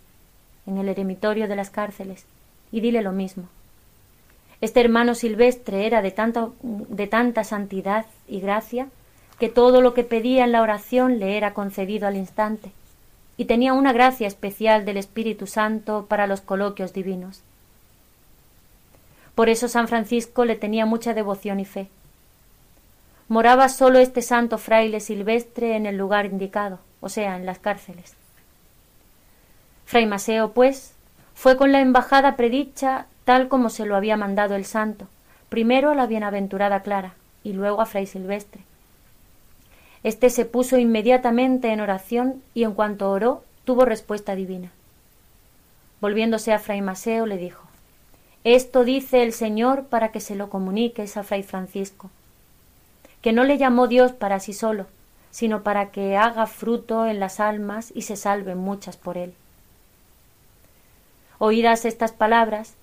en 0.66 0.80
el 0.80 0.90
eremitorio 0.90 1.48
de 1.48 1.56
las 1.56 1.70
cárceles, 1.70 2.26
y 2.72 2.80
dile 2.82 3.04
lo 3.04 3.12
mismo. 3.12 3.44
Este 4.60 4.82
hermano 4.82 5.14
Silvestre 5.14 5.86
era 5.86 6.02
de 6.02 6.10
tanta, 6.10 6.50
de 6.64 7.06
tanta 7.06 7.44
santidad 7.44 8.08
y 8.28 8.40
gracia 8.40 8.88
que 9.40 9.50
todo 9.50 9.82
lo 9.82 9.94
que 9.94 10.04
pedía 10.04 10.44
en 10.44 10.52
la 10.52 10.62
oración 10.62 11.20
le 11.20 11.38
era 11.38 11.54
concedido 11.54 12.08
al 12.08 12.16
instante, 12.16 12.72
y 13.38 13.46
tenía 13.46 13.74
una 13.74 13.94
gracia 13.94 14.28
especial 14.28 14.86
del 14.86 14.98
Espíritu 14.98 15.48
Santo 15.48 16.06
para 16.08 16.28
los 16.28 16.42
coloquios 16.42 16.94
divinos. 16.94 17.42
Por 19.36 19.50
eso 19.50 19.68
San 19.68 19.88
Francisco 19.88 20.46
le 20.46 20.56
tenía 20.56 20.86
mucha 20.86 21.14
devoción 21.14 21.60
y 21.60 21.66
fe 21.66 21.88
moraba 23.28 23.70
solo 23.70 24.00
este 24.00 24.22
santo 24.22 24.58
fraile 24.58 25.00
silvestre 25.00 25.76
en 25.76 25.86
el 25.86 25.98
lugar 25.98 26.26
indicado, 26.26 26.80
o 27.02 27.10
sea, 27.10 27.36
en 27.36 27.46
las 27.46 27.60
cárceles. 27.60 28.14
Fray 29.86 30.06
Maseo, 30.06 30.52
pues, 30.52 30.94
fue 31.34 31.58
con 31.58 31.72
la 31.72 31.82
embajada 31.82 32.36
predicha 32.36 33.08
tal 33.26 33.48
como 33.48 33.70
se 33.70 33.86
lo 33.86 33.96
había 33.96 34.18
mandado 34.18 34.56
el 34.56 34.66
santo, 34.66 35.08
primero 35.50 35.92
a 35.92 35.96
la 35.96 36.06
bienaventurada 36.06 36.82
Clara 36.82 37.14
y 37.44 37.54
luego 37.54 37.82
a 37.82 37.86
Fray 37.86 38.06
Silvestre. 38.06 38.62
Este 40.04 40.30
se 40.30 40.46
puso 40.46 40.78
inmediatamente 40.78 41.72
en 41.72 41.80
oración 41.80 42.44
y 42.54 42.64
en 42.64 42.74
cuanto 42.74 43.10
oró 43.10 43.44
tuvo 43.66 43.86
respuesta 43.86 44.36
divina. 44.36 44.72
Volviéndose 46.02 46.52
a 46.52 46.60
Fray 46.60 46.82
Maseo 46.82 47.26
le 47.26 47.38
dijo 47.38 47.64
Esto 48.44 48.84
dice 48.84 49.24
el 49.24 49.34
Señor 49.34 49.86
para 49.86 50.12
que 50.12 50.20
se 50.20 50.36
lo 50.36 50.50
comuniques 50.50 51.16
a 51.18 51.24
Fray 51.24 51.44
Francisco 51.44 52.10
que 53.24 53.32
no 53.32 53.46
le 53.46 53.58
llamó 53.58 53.88
Dios 53.88 54.12
para 54.12 54.42
sí 54.42 54.52
solo, 54.52 54.86
sino 55.32 55.64
para 55.64 55.92
que 55.92 56.18
haga 56.18 56.46
fruto 56.46 57.08
en 57.08 57.22
las 57.22 57.40
almas 57.40 57.92
y 57.96 58.02
se 58.04 58.18
salven 58.18 58.58
muchas 58.58 58.98
por 58.98 59.18
él. 59.18 59.34
Oídas 61.40 61.86
estas 61.86 62.12
palabras, 62.12 62.76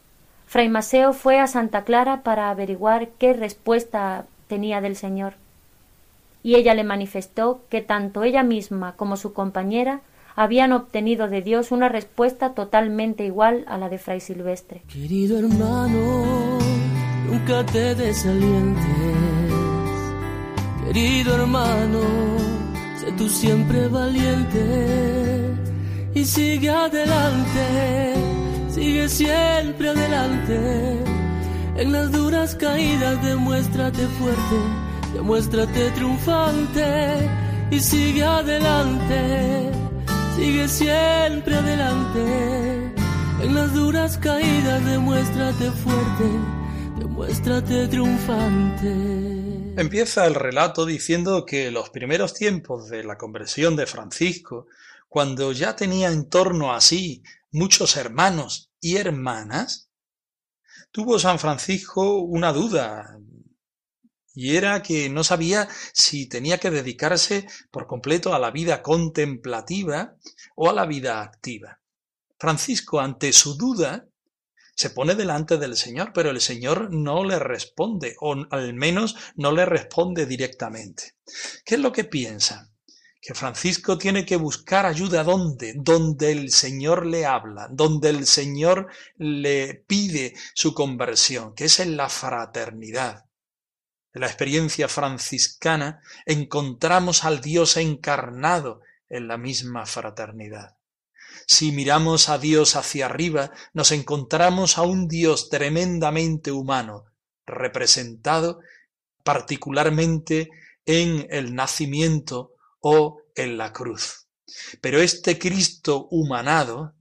Fray 0.46 0.70
Maseo 0.70 1.12
fue 1.12 1.38
a 1.38 1.46
Santa 1.46 1.85
Clara 1.85 2.22
para 2.22 2.48
averiguar 2.48 3.09
qué 3.18 3.35
respuesta 3.35 4.24
tenía 4.48 4.80
del 4.80 4.96
Señor, 4.96 5.35
y 6.42 6.55
ella 6.55 6.74
le 6.74 6.85
manifestó 6.85 7.62
que 7.68 7.81
tanto 7.81 8.22
ella 8.24 8.42
misma 8.42 8.96
como 8.96 9.16
su 9.16 9.33
compañera 9.33 10.03
habían 10.37 10.72
obtenido 10.72 11.29
de 11.29 11.42
Dios 11.42 11.72
una 11.72 11.88
respuesta 11.88 12.55
totalmente 12.55 13.24
igual 13.24 13.64
a 13.68 13.79
la 13.79 13.88
de 13.88 13.98
Fray 13.98 14.20
Silvestre. 14.20 14.83
Querido 14.88 15.38
hermano, 15.38 16.59
nunca 17.29 17.64
te 17.66 17.94
desalientes 17.94 19.31
Querido 20.92 21.37
hermano, 21.37 22.00
sé 22.98 23.12
tú 23.12 23.29
siempre 23.29 23.87
valiente 23.87 25.55
y 26.12 26.24
sigue 26.24 26.68
adelante, 26.68 28.14
sigue 28.68 29.09
siempre 29.09 29.90
adelante. 29.90 30.98
En 31.76 31.92
las 31.92 32.11
duras 32.11 32.57
caídas 32.57 33.22
demuéstrate 33.22 34.05
fuerte, 34.18 34.57
demuéstrate 35.12 35.90
triunfante 35.92 37.29
y 37.70 37.81
sigue 37.81 38.25
adelante, 38.25 39.70
sigue 40.37 40.68
siempre 40.68 41.57
adelante. 41.57 42.94
En 43.42 43.55
las 43.55 43.73
duras 43.73 44.18
caídas 44.18 44.85
demuéstrate 44.85 45.70
fuerte, 45.70 46.25
demuéstrate 46.99 47.88
triunfante. 47.88 49.20
Empieza 49.77 50.27
el 50.27 50.35
relato 50.35 50.85
diciendo 50.85 51.46
que 51.46 51.70
los 51.70 51.90
primeros 51.90 52.35
tiempos 52.35 52.88
de 52.90 53.05
la 53.05 53.16
conversión 53.16 53.77
de 53.77 53.87
Francisco, 53.87 54.66
cuando 55.09 55.53
ya 55.53 55.75
tenía 55.75 56.11
en 56.11 56.29
torno 56.29 56.73
a 56.73 56.81
sí 56.81 57.23
muchos 57.53 57.96
hermanos 57.96 58.70
y 58.81 58.96
hermanas, 58.96 59.90
tuvo 60.90 61.18
San 61.18 61.38
Francisco 61.38 62.18
una 62.18 62.53
duda, 62.53 63.18
y 64.34 64.56
era 64.56 64.82
que 64.82 65.08
no 65.08 65.24
sabía 65.24 65.68
si 65.92 66.28
tenía 66.28 66.58
que 66.58 66.70
dedicarse 66.70 67.46
por 67.70 67.86
completo 67.86 68.34
a 68.34 68.38
la 68.38 68.50
vida 68.50 68.82
contemplativa 68.82 70.16
o 70.56 70.70
a 70.70 70.72
la 70.72 70.86
vida 70.86 71.22
activa. 71.22 71.80
Francisco, 72.38 73.00
ante 73.00 73.32
su 73.32 73.56
duda, 73.56 74.06
se 74.74 74.90
pone 74.90 75.14
delante 75.14 75.58
del 75.58 75.76
Señor, 75.76 76.12
pero 76.14 76.30
el 76.30 76.40
Señor 76.40 76.90
no 76.90 77.22
le 77.22 77.38
responde, 77.38 78.16
o 78.20 78.34
al 78.50 78.72
menos 78.72 79.14
no 79.36 79.52
le 79.52 79.66
responde 79.66 80.24
directamente. 80.24 81.16
¿Qué 81.66 81.74
es 81.74 81.80
lo 81.82 81.92
que 81.92 82.04
piensa? 82.04 82.72
Que 83.20 83.34
Francisco 83.34 83.98
tiene 83.98 84.24
que 84.24 84.36
buscar 84.36 84.86
ayuda 84.86 85.22
¿dónde? 85.22 85.74
Donde 85.76 86.32
el 86.32 86.50
Señor 86.50 87.04
le 87.04 87.26
habla, 87.26 87.68
donde 87.70 88.08
el 88.08 88.26
Señor 88.26 88.88
le 89.18 89.84
pide 89.86 90.32
su 90.54 90.72
conversión, 90.72 91.54
que 91.54 91.66
es 91.66 91.78
en 91.80 91.98
la 91.98 92.08
fraternidad. 92.08 93.26
En 94.12 94.23
la 94.23 94.27
experiencia 94.27 94.88
franciscana 94.88 96.03
encontramos 96.27 97.25
al 97.25 97.40
Dios 97.40 97.77
encarnado 97.77 98.81
en 99.09 99.29
la 99.29 99.37
misma 99.37 99.87
fraternidad. 99.87 100.77
Si 101.46 101.73
miramos 101.73 102.29
a 102.29 102.38
Dios 102.38 102.77
hacia 102.77 103.07
arriba, 103.07 103.53
nos 103.73 103.92
encontramos 103.92 104.79
a 104.79 104.83
un 104.83 105.09
Dios 105.09 105.49
tremendamente 105.49 106.53
humano, 106.53 107.07
representado 107.46 108.61
particularmente 109.25 110.51
en 110.87 111.27
el 111.31 111.55
nacimiento 111.55 112.55
o 112.81 113.23
en 113.35 113.59
la 113.59 113.73
cruz. 113.73 114.27
Pero 114.81 115.01
este 115.01 115.38
Cristo 115.38 116.09
humanado 116.11 116.94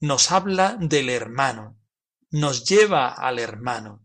nos 0.00 0.32
habla 0.32 0.76
del 0.80 1.08
hermano, 1.08 1.78
nos 2.30 2.64
lleva 2.64 3.12
al 3.12 3.38
hermano, 3.38 4.01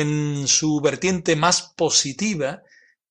en 0.00 0.48
su 0.48 0.80
vertiente 0.80 1.36
más 1.36 1.74
positiva 1.76 2.62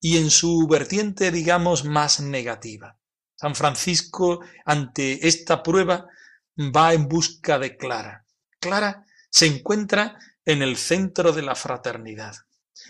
y 0.02 0.18
en 0.18 0.30
su 0.30 0.68
vertiente, 0.68 1.32
digamos, 1.32 1.86
más 1.86 2.20
negativa. 2.20 2.98
San 3.36 3.56
Francisco, 3.56 4.42
ante 4.66 5.28
esta 5.28 5.64
prueba, 5.64 6.08
va 6.58 6.94
en 6.94 7.08
busca 7.08 7.58
de 7.60 7.78
Clara. 7.78 8.26
Clara 8.60 9.06
se 9.30 9.46
encuentra 9.46 10.18
en 10.46 10.62
el 10.62 10.78
centro 10.78 11.32
de 11.32 11.42
la 11.42 11.56
fraternidad. 11.56 12.36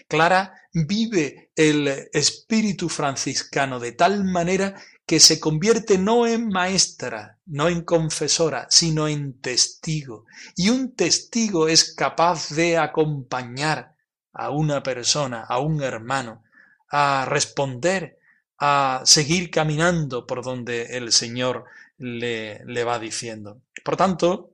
Clara 0.08 0.54
vive 0.74 1.52
el 1.56 2.10
espíritu 2.14 2.90
franciscano 2.90 3.80
de 3.80 3.92
tal 3.92 4.24
manera 4.24 4.82
que 5.10 5.20
se 5.20 5.40
convierte 5.40 5.98
no 5.98 6.28
en 6.28 6.50
maestra, 6.50 7.40
no 7.48 7.68
en 7.68 7.82
confesora, 7.82 8.68
sino 8.70 9.08
en 9.08 9.42
testigo. 9.42 10.26
Y 10.56 10.70
un 10.70 10.96
testigo 10.96 11.68
es 11.68 11.96
capaz 11.96 12.50
de 12.52 12.78
acompañar 12.78 13.96
a 14.34 14.52
una 14.52 14.84
persona, 14.84 15.42
a 15.42 15.58
un 15.58 15.82
hermano, 15.82 16.44
a 16.92 17.26
responder 17.28 18.20
a 18.60 19.02
seguir 19.04 19.50
caminando 19.50 20.28
por 20.28 20.44
donde 20.44 20.96
el 20.98 21.12
Señor 21.12 21.66
le, 21.98 22.64
le 22.66 22.84
va 22.84 23.00
diciendo. 23.00 23.64
Por 23.84 23.98
tanto, 23.98 24.54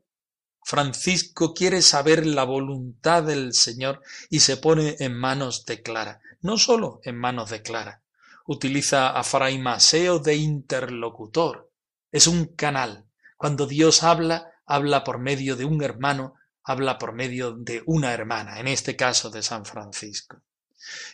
Francisco 0.63 1.53
quiere 1.53 1.81
saber 1.81 2.25
la 2.25 2.45
voluntad 2.45 3.23
del 3.23 3.53
Señor 3.53 4.01
y 4.29 4.39
se 4.39 4.55
pone 4.55 4.95
en 4.99 5.15
manos 5.17 5.65
de 5.65 5.81
Clara, 5.81 6.21
no 6.39 6.57
solo 6.57 7.01
en 7.03 7.17
manos 7.17 7.49
de 7.49 7.61
Clara. 7.61 8.04
Utiliza 8.45 9.09
a 9.09 9.23
Fray 9.23 9.57
Maseo 9.57 10.19
de 10.19 10.35
interlocutor. 10.35 11.71
Es 12.11 12.27
un 12.27 12.55
canal. 12.55 13.05
Cuando 13.37 13.67
Dios 13.67 14.03
habla, 14.03 14.51
habla 14.65 15.03
por 15.03 15.19
medio 15.19 15.55
de 15.55 15.65
un 15.65 15.83
hermano, 15.83 16.35
habla 16.63 16.97
por 16.97 17.13
medio 17.13 17.51
de 17.51 17.83
una 17.85 18.13
hermana, 18.13 18.59
en 18.59 18.67
este 18.67 18.95
caso 18.95 19.29
de 19.29 19.43
San 19.43 19.65
Francisco. 19.65 20.41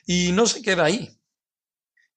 Y 0.05 0.31
no 0.31 0.45
se 0.45 0.61
queda 0.61 0.85
ahí. 0.85 1.17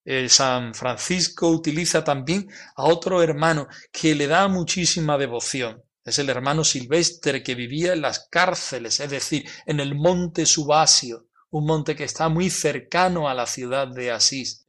Eh, 0.05 0.29
San 0.29 0.75
Francisco 0.75 1.49
utiliza 1.49 2.05
también 2.05 2.51
a 2.77 2.85
otro 2.85 3.23
hermano 3.23 3.69
que 3.91 4.15
le 4.15 4.27
da 4.27 4.49
muchísima 4.49 5.17
devoción. 5.17 5.83
Es 6.05 6.19
el 6.19 6.29
hermano 6.29 6.65
Silvestre 6.65 7.43
que 7.43 7.55
vivía 7.55 7.95
en 7.95 8.03
las 8.03 8.29
cárceles, 8.29 9.01
es 9.01 9.11
decir, 9.11 9.49
en 9.65 9.81
el 9.81 9.95
monte 9.95 10.45
Subasio, 10.45 11.29
un 11.51 11.65
monte 11.67 11.97
que 11.97 12.05
está 12.05 12.29
muy 12.29 12.51
cercano 12.51 13.29
a 13.29 13.35
la 13.35 13.47
ciudad 13.47 13.89
de 13.89 14.11
Asís. 14.11 14.64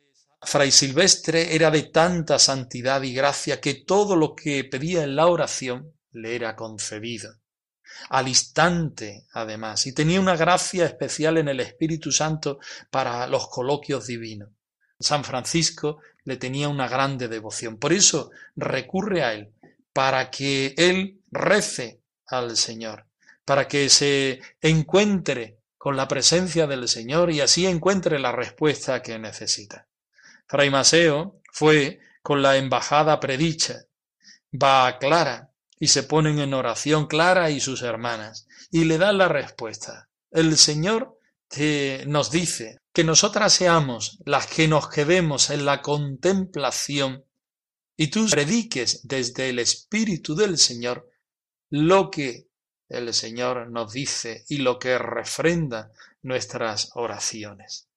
Fray 0.45 0.71
Silvestre 0.71 1.55
era 1.55 1.71
de 1.71 1.83
tanta 1.83 2.37
santidad 2.37 3.01
y 3.01 3.13
gracia 3.13 3.59
que 3.59 3.73
todo 3.73 4.15
lo 4.15 4.35
que 4.35 4.63
pedía 4.63 5.03
en 5.03 5.15
la 5.15 5.27
oración 5.27 5.93
le 6.11 6.35
era 6.35 6.55
concedido. 6.55 7.39
Al 8.09 8.27
instante, 8.27 9.25
además, 9.33 9.87
y 9.87 9.93
tenía 9.93 10.19
una 10.19 10.35
gracia 10.35 10.85
especial 10.85 11.37
en 11.37 11.47
el 11.47 11.59
Espíritu 11.59 12.11
Santo 12.11 12.59
para 12.91 13.25
los 13.27 13.47
coloquios 13.47 14.07
divinos. 14.07 14.49
San 14.99 15.23
Francisco 15.23 15.99
le 16.23 16.37
tenía 16.37 16.69
una 16.69 16.87
grande 16.87 17.27
devoción. 17.27 17.77
Por 17.77 17.93
eso 17.93 18.31
recurre 18.55 19.23
a 19.23 19.33
él, 19.33 19.51
para 19.93 20.29
que 20.29 20.73
él 20.77 21.21
rece 21.31 22.01
al 22.27 22.57
Señor, 22.57 23.05
para 23.45 23.67
que 23.67 23.89
se 23.89 24.41
encuentre 24.61 25.59
con 25.77 25.95
la 25.95 26.07
presencia 26.07 26.67
del 26.67 26.87
Señor 26.87 27.31
y 27.31 27.41
así 27.41 27.65
encuentre 27.65 28.19
la 28.19 28.31
respuesta 28.31 29.01
que 29.01 29.19
necesita. 29.19 29.87
Fray 30.47 30.69
Maseo 30.69 31.41
fue 31.51 31.99
con 32.21 32.41
la 32.41 32.57
embajada 32.57 33.19
predicha, 33.19 33.85
va 34.51 34.87
a 34.87 34.97
Clara 34.99 35.51
y 35.79 35.87
se 35.87 36.03
ponen 36.03 36.39
en 36.39 36.53
oración 36.53 37.07
Clara 37.07 37.49
y 37.49 37.59
sus 37.59 37.81
hermanas 37.81 38.47
y 38.71 38.85
le 38.85 38.97
dan 38.97 39.17
la 39.17 39.27
respuesta. 39.27 40.09
El 40.31 40.57
Señor 40.57 41.19
nos 42.07 42.31
dice 42.31 42.79
que 42.91 43.03
nosotras 43.03 43.53
seamos 43.53 44.19
las 44.25 44.47
que 44.47 44.67
nos 44.67 44.89
quedemos 44.89 45.49
en 45.49 45.65
la 45.65 45.81
contemplación 45.81 47.25
y 47.97 48.07
tú 48.07 48.27
prediques 48.29 49.07
desde 49.07 49.49
el 49.49 49.59
Espíritu 49.59 50.35
del 50.35 50.57
Señor 50.57 51.09
lo 51.69 52.11
que 52.11 52.47
el 52.89 53.13
Señor 53.13 53.69
nos 53.69 53.93
dice 53.93 54.45
y 54.49 54.57
lo 54.57 54.79
que 54.79 54.97
refrenda 54.97 55.91
nuestras 56.21 56.91
oraciones. 56.95 57.87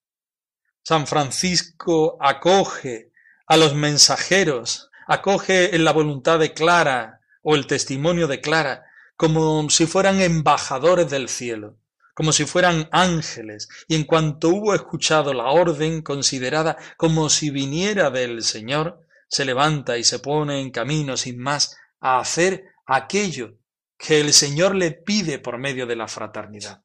San 0.88 1.07
Francisco 1.07 2.16
acoge 2.18 3.12
a 3.46 3.59
los 3.59 3.74
mensajeros, 3.74 4.88
acoge 5.07 5.77
en 5.77 5.85
la 5.85 5.92
voluntad 5.92 6.38
de 6.38 6.55
Clara 6.55 7.20
o 7.42 7.57
el 7.57 7.66
testimonio 7.66 8.27
de 8.27 8.40
Clara 8.40 8.87
como 9.14 9.68
si 9.68 9.85
fueran 9.85 10.22
embajadores 10.22 11.11
del 11.11 11.29
cielo 11.29 11.77
como 12.14 12.33
si 12.33 12.46
fueran 12.46 12.88
ángeles, 12.90 13.68
y 13.87 13.96
en 13.96 14.05
cuanto 14.05 14.48
hubo 14.48 14.74
escuchado 14.74 15.35
la 15.35 15.51
orden 15.51 16.01
considerada 16.01 16.79
como 16.96 17.29
si 17.29 17.51
viniera 17.51 18.11
del 18.11 18.42
Señor, 18.42 19.07
se 19.29 19.44
levanta 19.44 19.98
y 19.98 20.05
se 20.05 20.18
pone 20.18 20.62
en 20.62 20.70
camino 20.70 21.18
sin 21.18 21.38
más 21.38 21.77
a 22.01 22.18
hacer 22.18 22.64
aquello 22.87 23.59
que 23.98 24.20
el 24.20 24.33
Señor 24.33 24.74
le 24.74 24.92
pide 24.92 25.38
por 25.38 25.59
medio 25.59 25.87
de 25.87 25.96
la 25.96 26.09
fraternidad. 26.09 26.83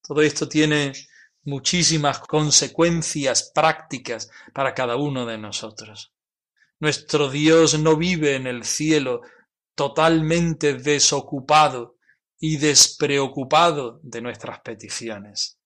Todo 0.00 0.22
esto 0.22 0.48
tiene 0.48 0.92
muchísimas 1.44 2.18
consecuencias 2.20 3.50
prácticas 3.54 4.30
para 4.52 4.74
cada 4.74 4.96
uno 4.96 5.26
de 5.26 5.38
nosotros. 5.38 6.12
Nuestro 6.80 7.30
Dios 7.30 7.78
no 7.78 7.96
vive 7.96 8.34
en 8.36 8.46
el 8.46 8.64
cielo 8.64 9.22
totalmente 9.74 10.74
desocupado 10.74 11.96
y 12.38 12.56
despreocupado 12.56 14.00
de 14.02 14.20
nuestras 14.20 14.60
peticiones. 14.60 15.58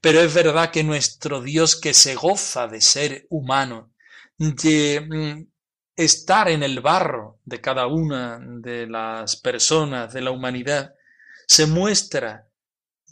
Pero 0.00 0.20
es 0.20 0.32
verdad 0.34 0.70
que 0.70 0.84
nuestro 0.84 1.40
Dios 1.40 1.80
que 1.80 1.94
se 1.94 2.14
goza 2.14 2.66
de 2.68 2.80
ser 2.80 3.26
humano, 3.30 3.92
de 4.38 5.00
mm, 5.00 5.46
estar 5.96 6.48
en 6.48 6.62
el 6.62 6.80
barro 6.80 7.40
de 7.44 7.60
cada 7.60 7.86
una 7.86 8.40
de 8.40 8.86
las 8.86 9.36
personas 9.36 10.12
de 10.12 10.22
la 10.22 10.30
humanidad, 10.30 10.94
se 11.46 11.66
muestra 11.66 12.48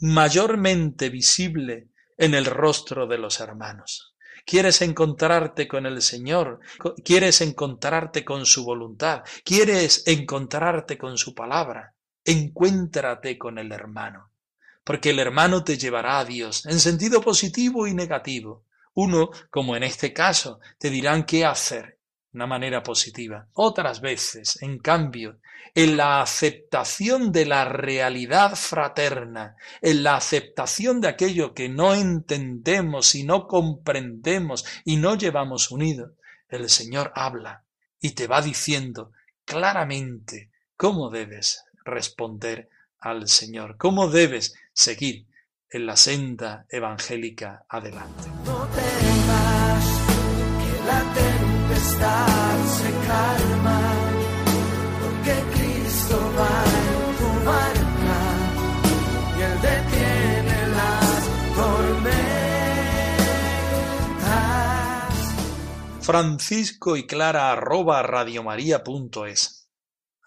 mayormente 0.01 1.09
visible 1.09 1.89
en 2.17 2.33
el 2.33 2.45
rostro 2.45 3.07
de 3.07 3.17
los 3.17 3.39
hermanos. 3.39 4.15
Quieres 4.45 4.81
encontrarte 4.81 5.67
con 5.67 5.85
el 5.85 6.01
Señor, 6.01 6.59
quieres 7.03 7.41
encontrarte 7.41 8.25
con 8.25 8.45
su 8.45 8.65
voluntad, 8.65 9.23
quieres 9.45 10.03
encontrarte 10.05 10.97
con 10.97 11.17
su 11.17 11.33
palabra 11.33 11.93
encuéntrate 12.25 13.37
con 13.37 13.57
el 13.57 13.71
hermano, 13.71 14.31
porque 14.83 15.11
el 15.11 15.19
hermano 15.19 15.63
te 15.63 15.77
llevará 15.77 16.19
a 16.19 16.25
Dios 16.25 16.65
en 16.65 16.79
sentido 16.79 17.21
positivo 17.21 17.87
y 17.87 17.93
negativo. 17.93 18.65
Uno, 18.93 19.31
como 19.49 19.75
en 19.75 19.83
este 19.83 20.13
caso, 20.13 20.59
te 20.77 20.89
dirán 20.89 21.25
qué 21.25 21.45
hacer, 21.45 21.99
una 22.33 22.47
manera 22.47 22.81
positiva. 22.81 23.47
Otras 23.53 24.01
veces, 24.01 24.61
en 24.61 24.79
cambio, 24.79 25.37
en 25.75 25.97
la 25.97 26.21
aceptación 26.21 27.31
de 27.31 27.45
la 27.45 27.65
realidad 27.65 28.55
fraterna, 28.55 29.55
en 29.81 30.03
la 30.03 30.15
aceptación 30.15 31.01
de 31.01 31.07
aquello 31.07 31.53
que 31.53 31.69
no 31.69 31.93
entendemos 31.93 33.15
y 33.15 33.23
no 33.23 33.47
comprendemos 33.47 34.65
y 34.85 34.97
no 34.97 35.15
llevamos 35.15 35.71
unido, 35.71 36.13
el 36.49 36.69
Señor 36.69 37.11
habla 37.15 37.63
y 37.99 38.11
te 38.11 38.27
va 38.27 38.41
diciendo 38.41 39.11
claramente 39.45 40.51
cómo 40.77 41.09
debes 41.09 41.63
responder 41.85 42.69
al 42.99 43.27
Señor, 43.27 43.77
cómo 43.77 44.09
debes 44.09 44.55
seguir 44.73 45.25
en 45.69 45.85
la 45.85 45.97
senda 45.97 46.65
evangélica 46.69 47.65
adelante. 47.67 48.29
Francisco 66.03 66.97
y 66.97 67.07
Clara 67.07 67.53
arroba 67.53 68.03
radiomaria.es 68.03 69.69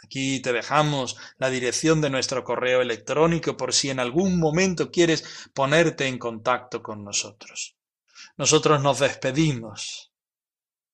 Aquí 0.03 0.41
te 0.41 0.55
dejamos 0.55 1.17
la 1.37 1.51
dirección 1.51 2.01
de 2.01 2.09
nuestro 2.09 2.45
correo 2.45 2.81
electrónico 2.81 3.59
por 3.59 3.75
si 3.75 3.91
en 3.91 4.01
algún 4.01 4.39
momento 4.39 4.91
quieres 4.91 5.23
ponerte 5.53 6.07
en 6.07 6.19
contacto 6.19 6.83
con 6.83 7.05
nosotros. 7.05 7.77
Nosotros 8.39 8.81
nos 8.81 9.01
despedimos, 9.01 10.13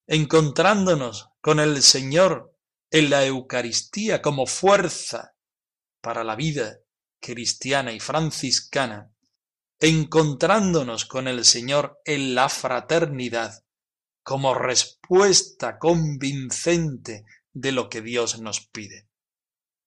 encontrándonos 0.08 1.28
con 1.40 1.60
el 1.60 1.80
Señor 1.80 2.56
en 2.90 3.10
la 3.10 3.24
Eucaristía 3.24 4.20
como 4.20 4.46
fuerza 4.46 5.34
para 6.00 6.24
la 6.24 6.34
vida 6.34 6.78
cristiana 7.20 7.92
y 7.92 8.00
franciscana, 8.00 9.12
encontrándonos 9.78 11.04
con 11.04 11.28
el 11.28 11.44
Señor 11.44 12.00
en 12.04 12.34
la 12.34 12.48
fraternidad 12.48 13.61
como 14.22 14.54
respuesta 14.54 15.78
convincente 15.78 17.24
de 17.52 17.72
lo 17.72 17.88
que 17.88 18.00
Dios 18.00 18.40
nos 18.40 18.60
pide. 18.60 19.08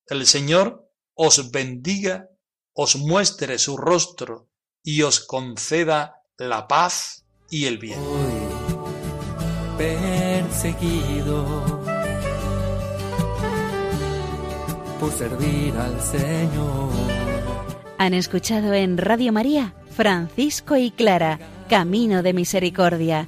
El 0.07 0.25
Señor 0.27 0.91
os 1.13 1.51
bendiga, 1.51 2.29
os 2.73 2.95
muestre 2.97 3.57
su 3.57 3.77
rostro 3.77 4.49
y 4.83 5.01
os 5.01 5.19
conceda 5.19 6.21
la 6.37 6.67
paz 6.67 7.25
y 7.49 7.65
el 7.65 7.77
bien. 7.77 7.99
perseguido 9.77 11.45
por 14.99 15.11
servir 15.11 15.73
al 15.75 15.99
Señor. 16.01 16.89
Han 17.97 18.13
escuchado 18.13 18.73
en 18.73 18.97
Radio 18.97 19.31
María 19.33 19.73
Francisco 19.95 20.75
y 20.75 20.91
Clara, 20.91 21.39
Camino 21.69 22.21
de 22.21 22.33
Misericordia, 22.33 23.27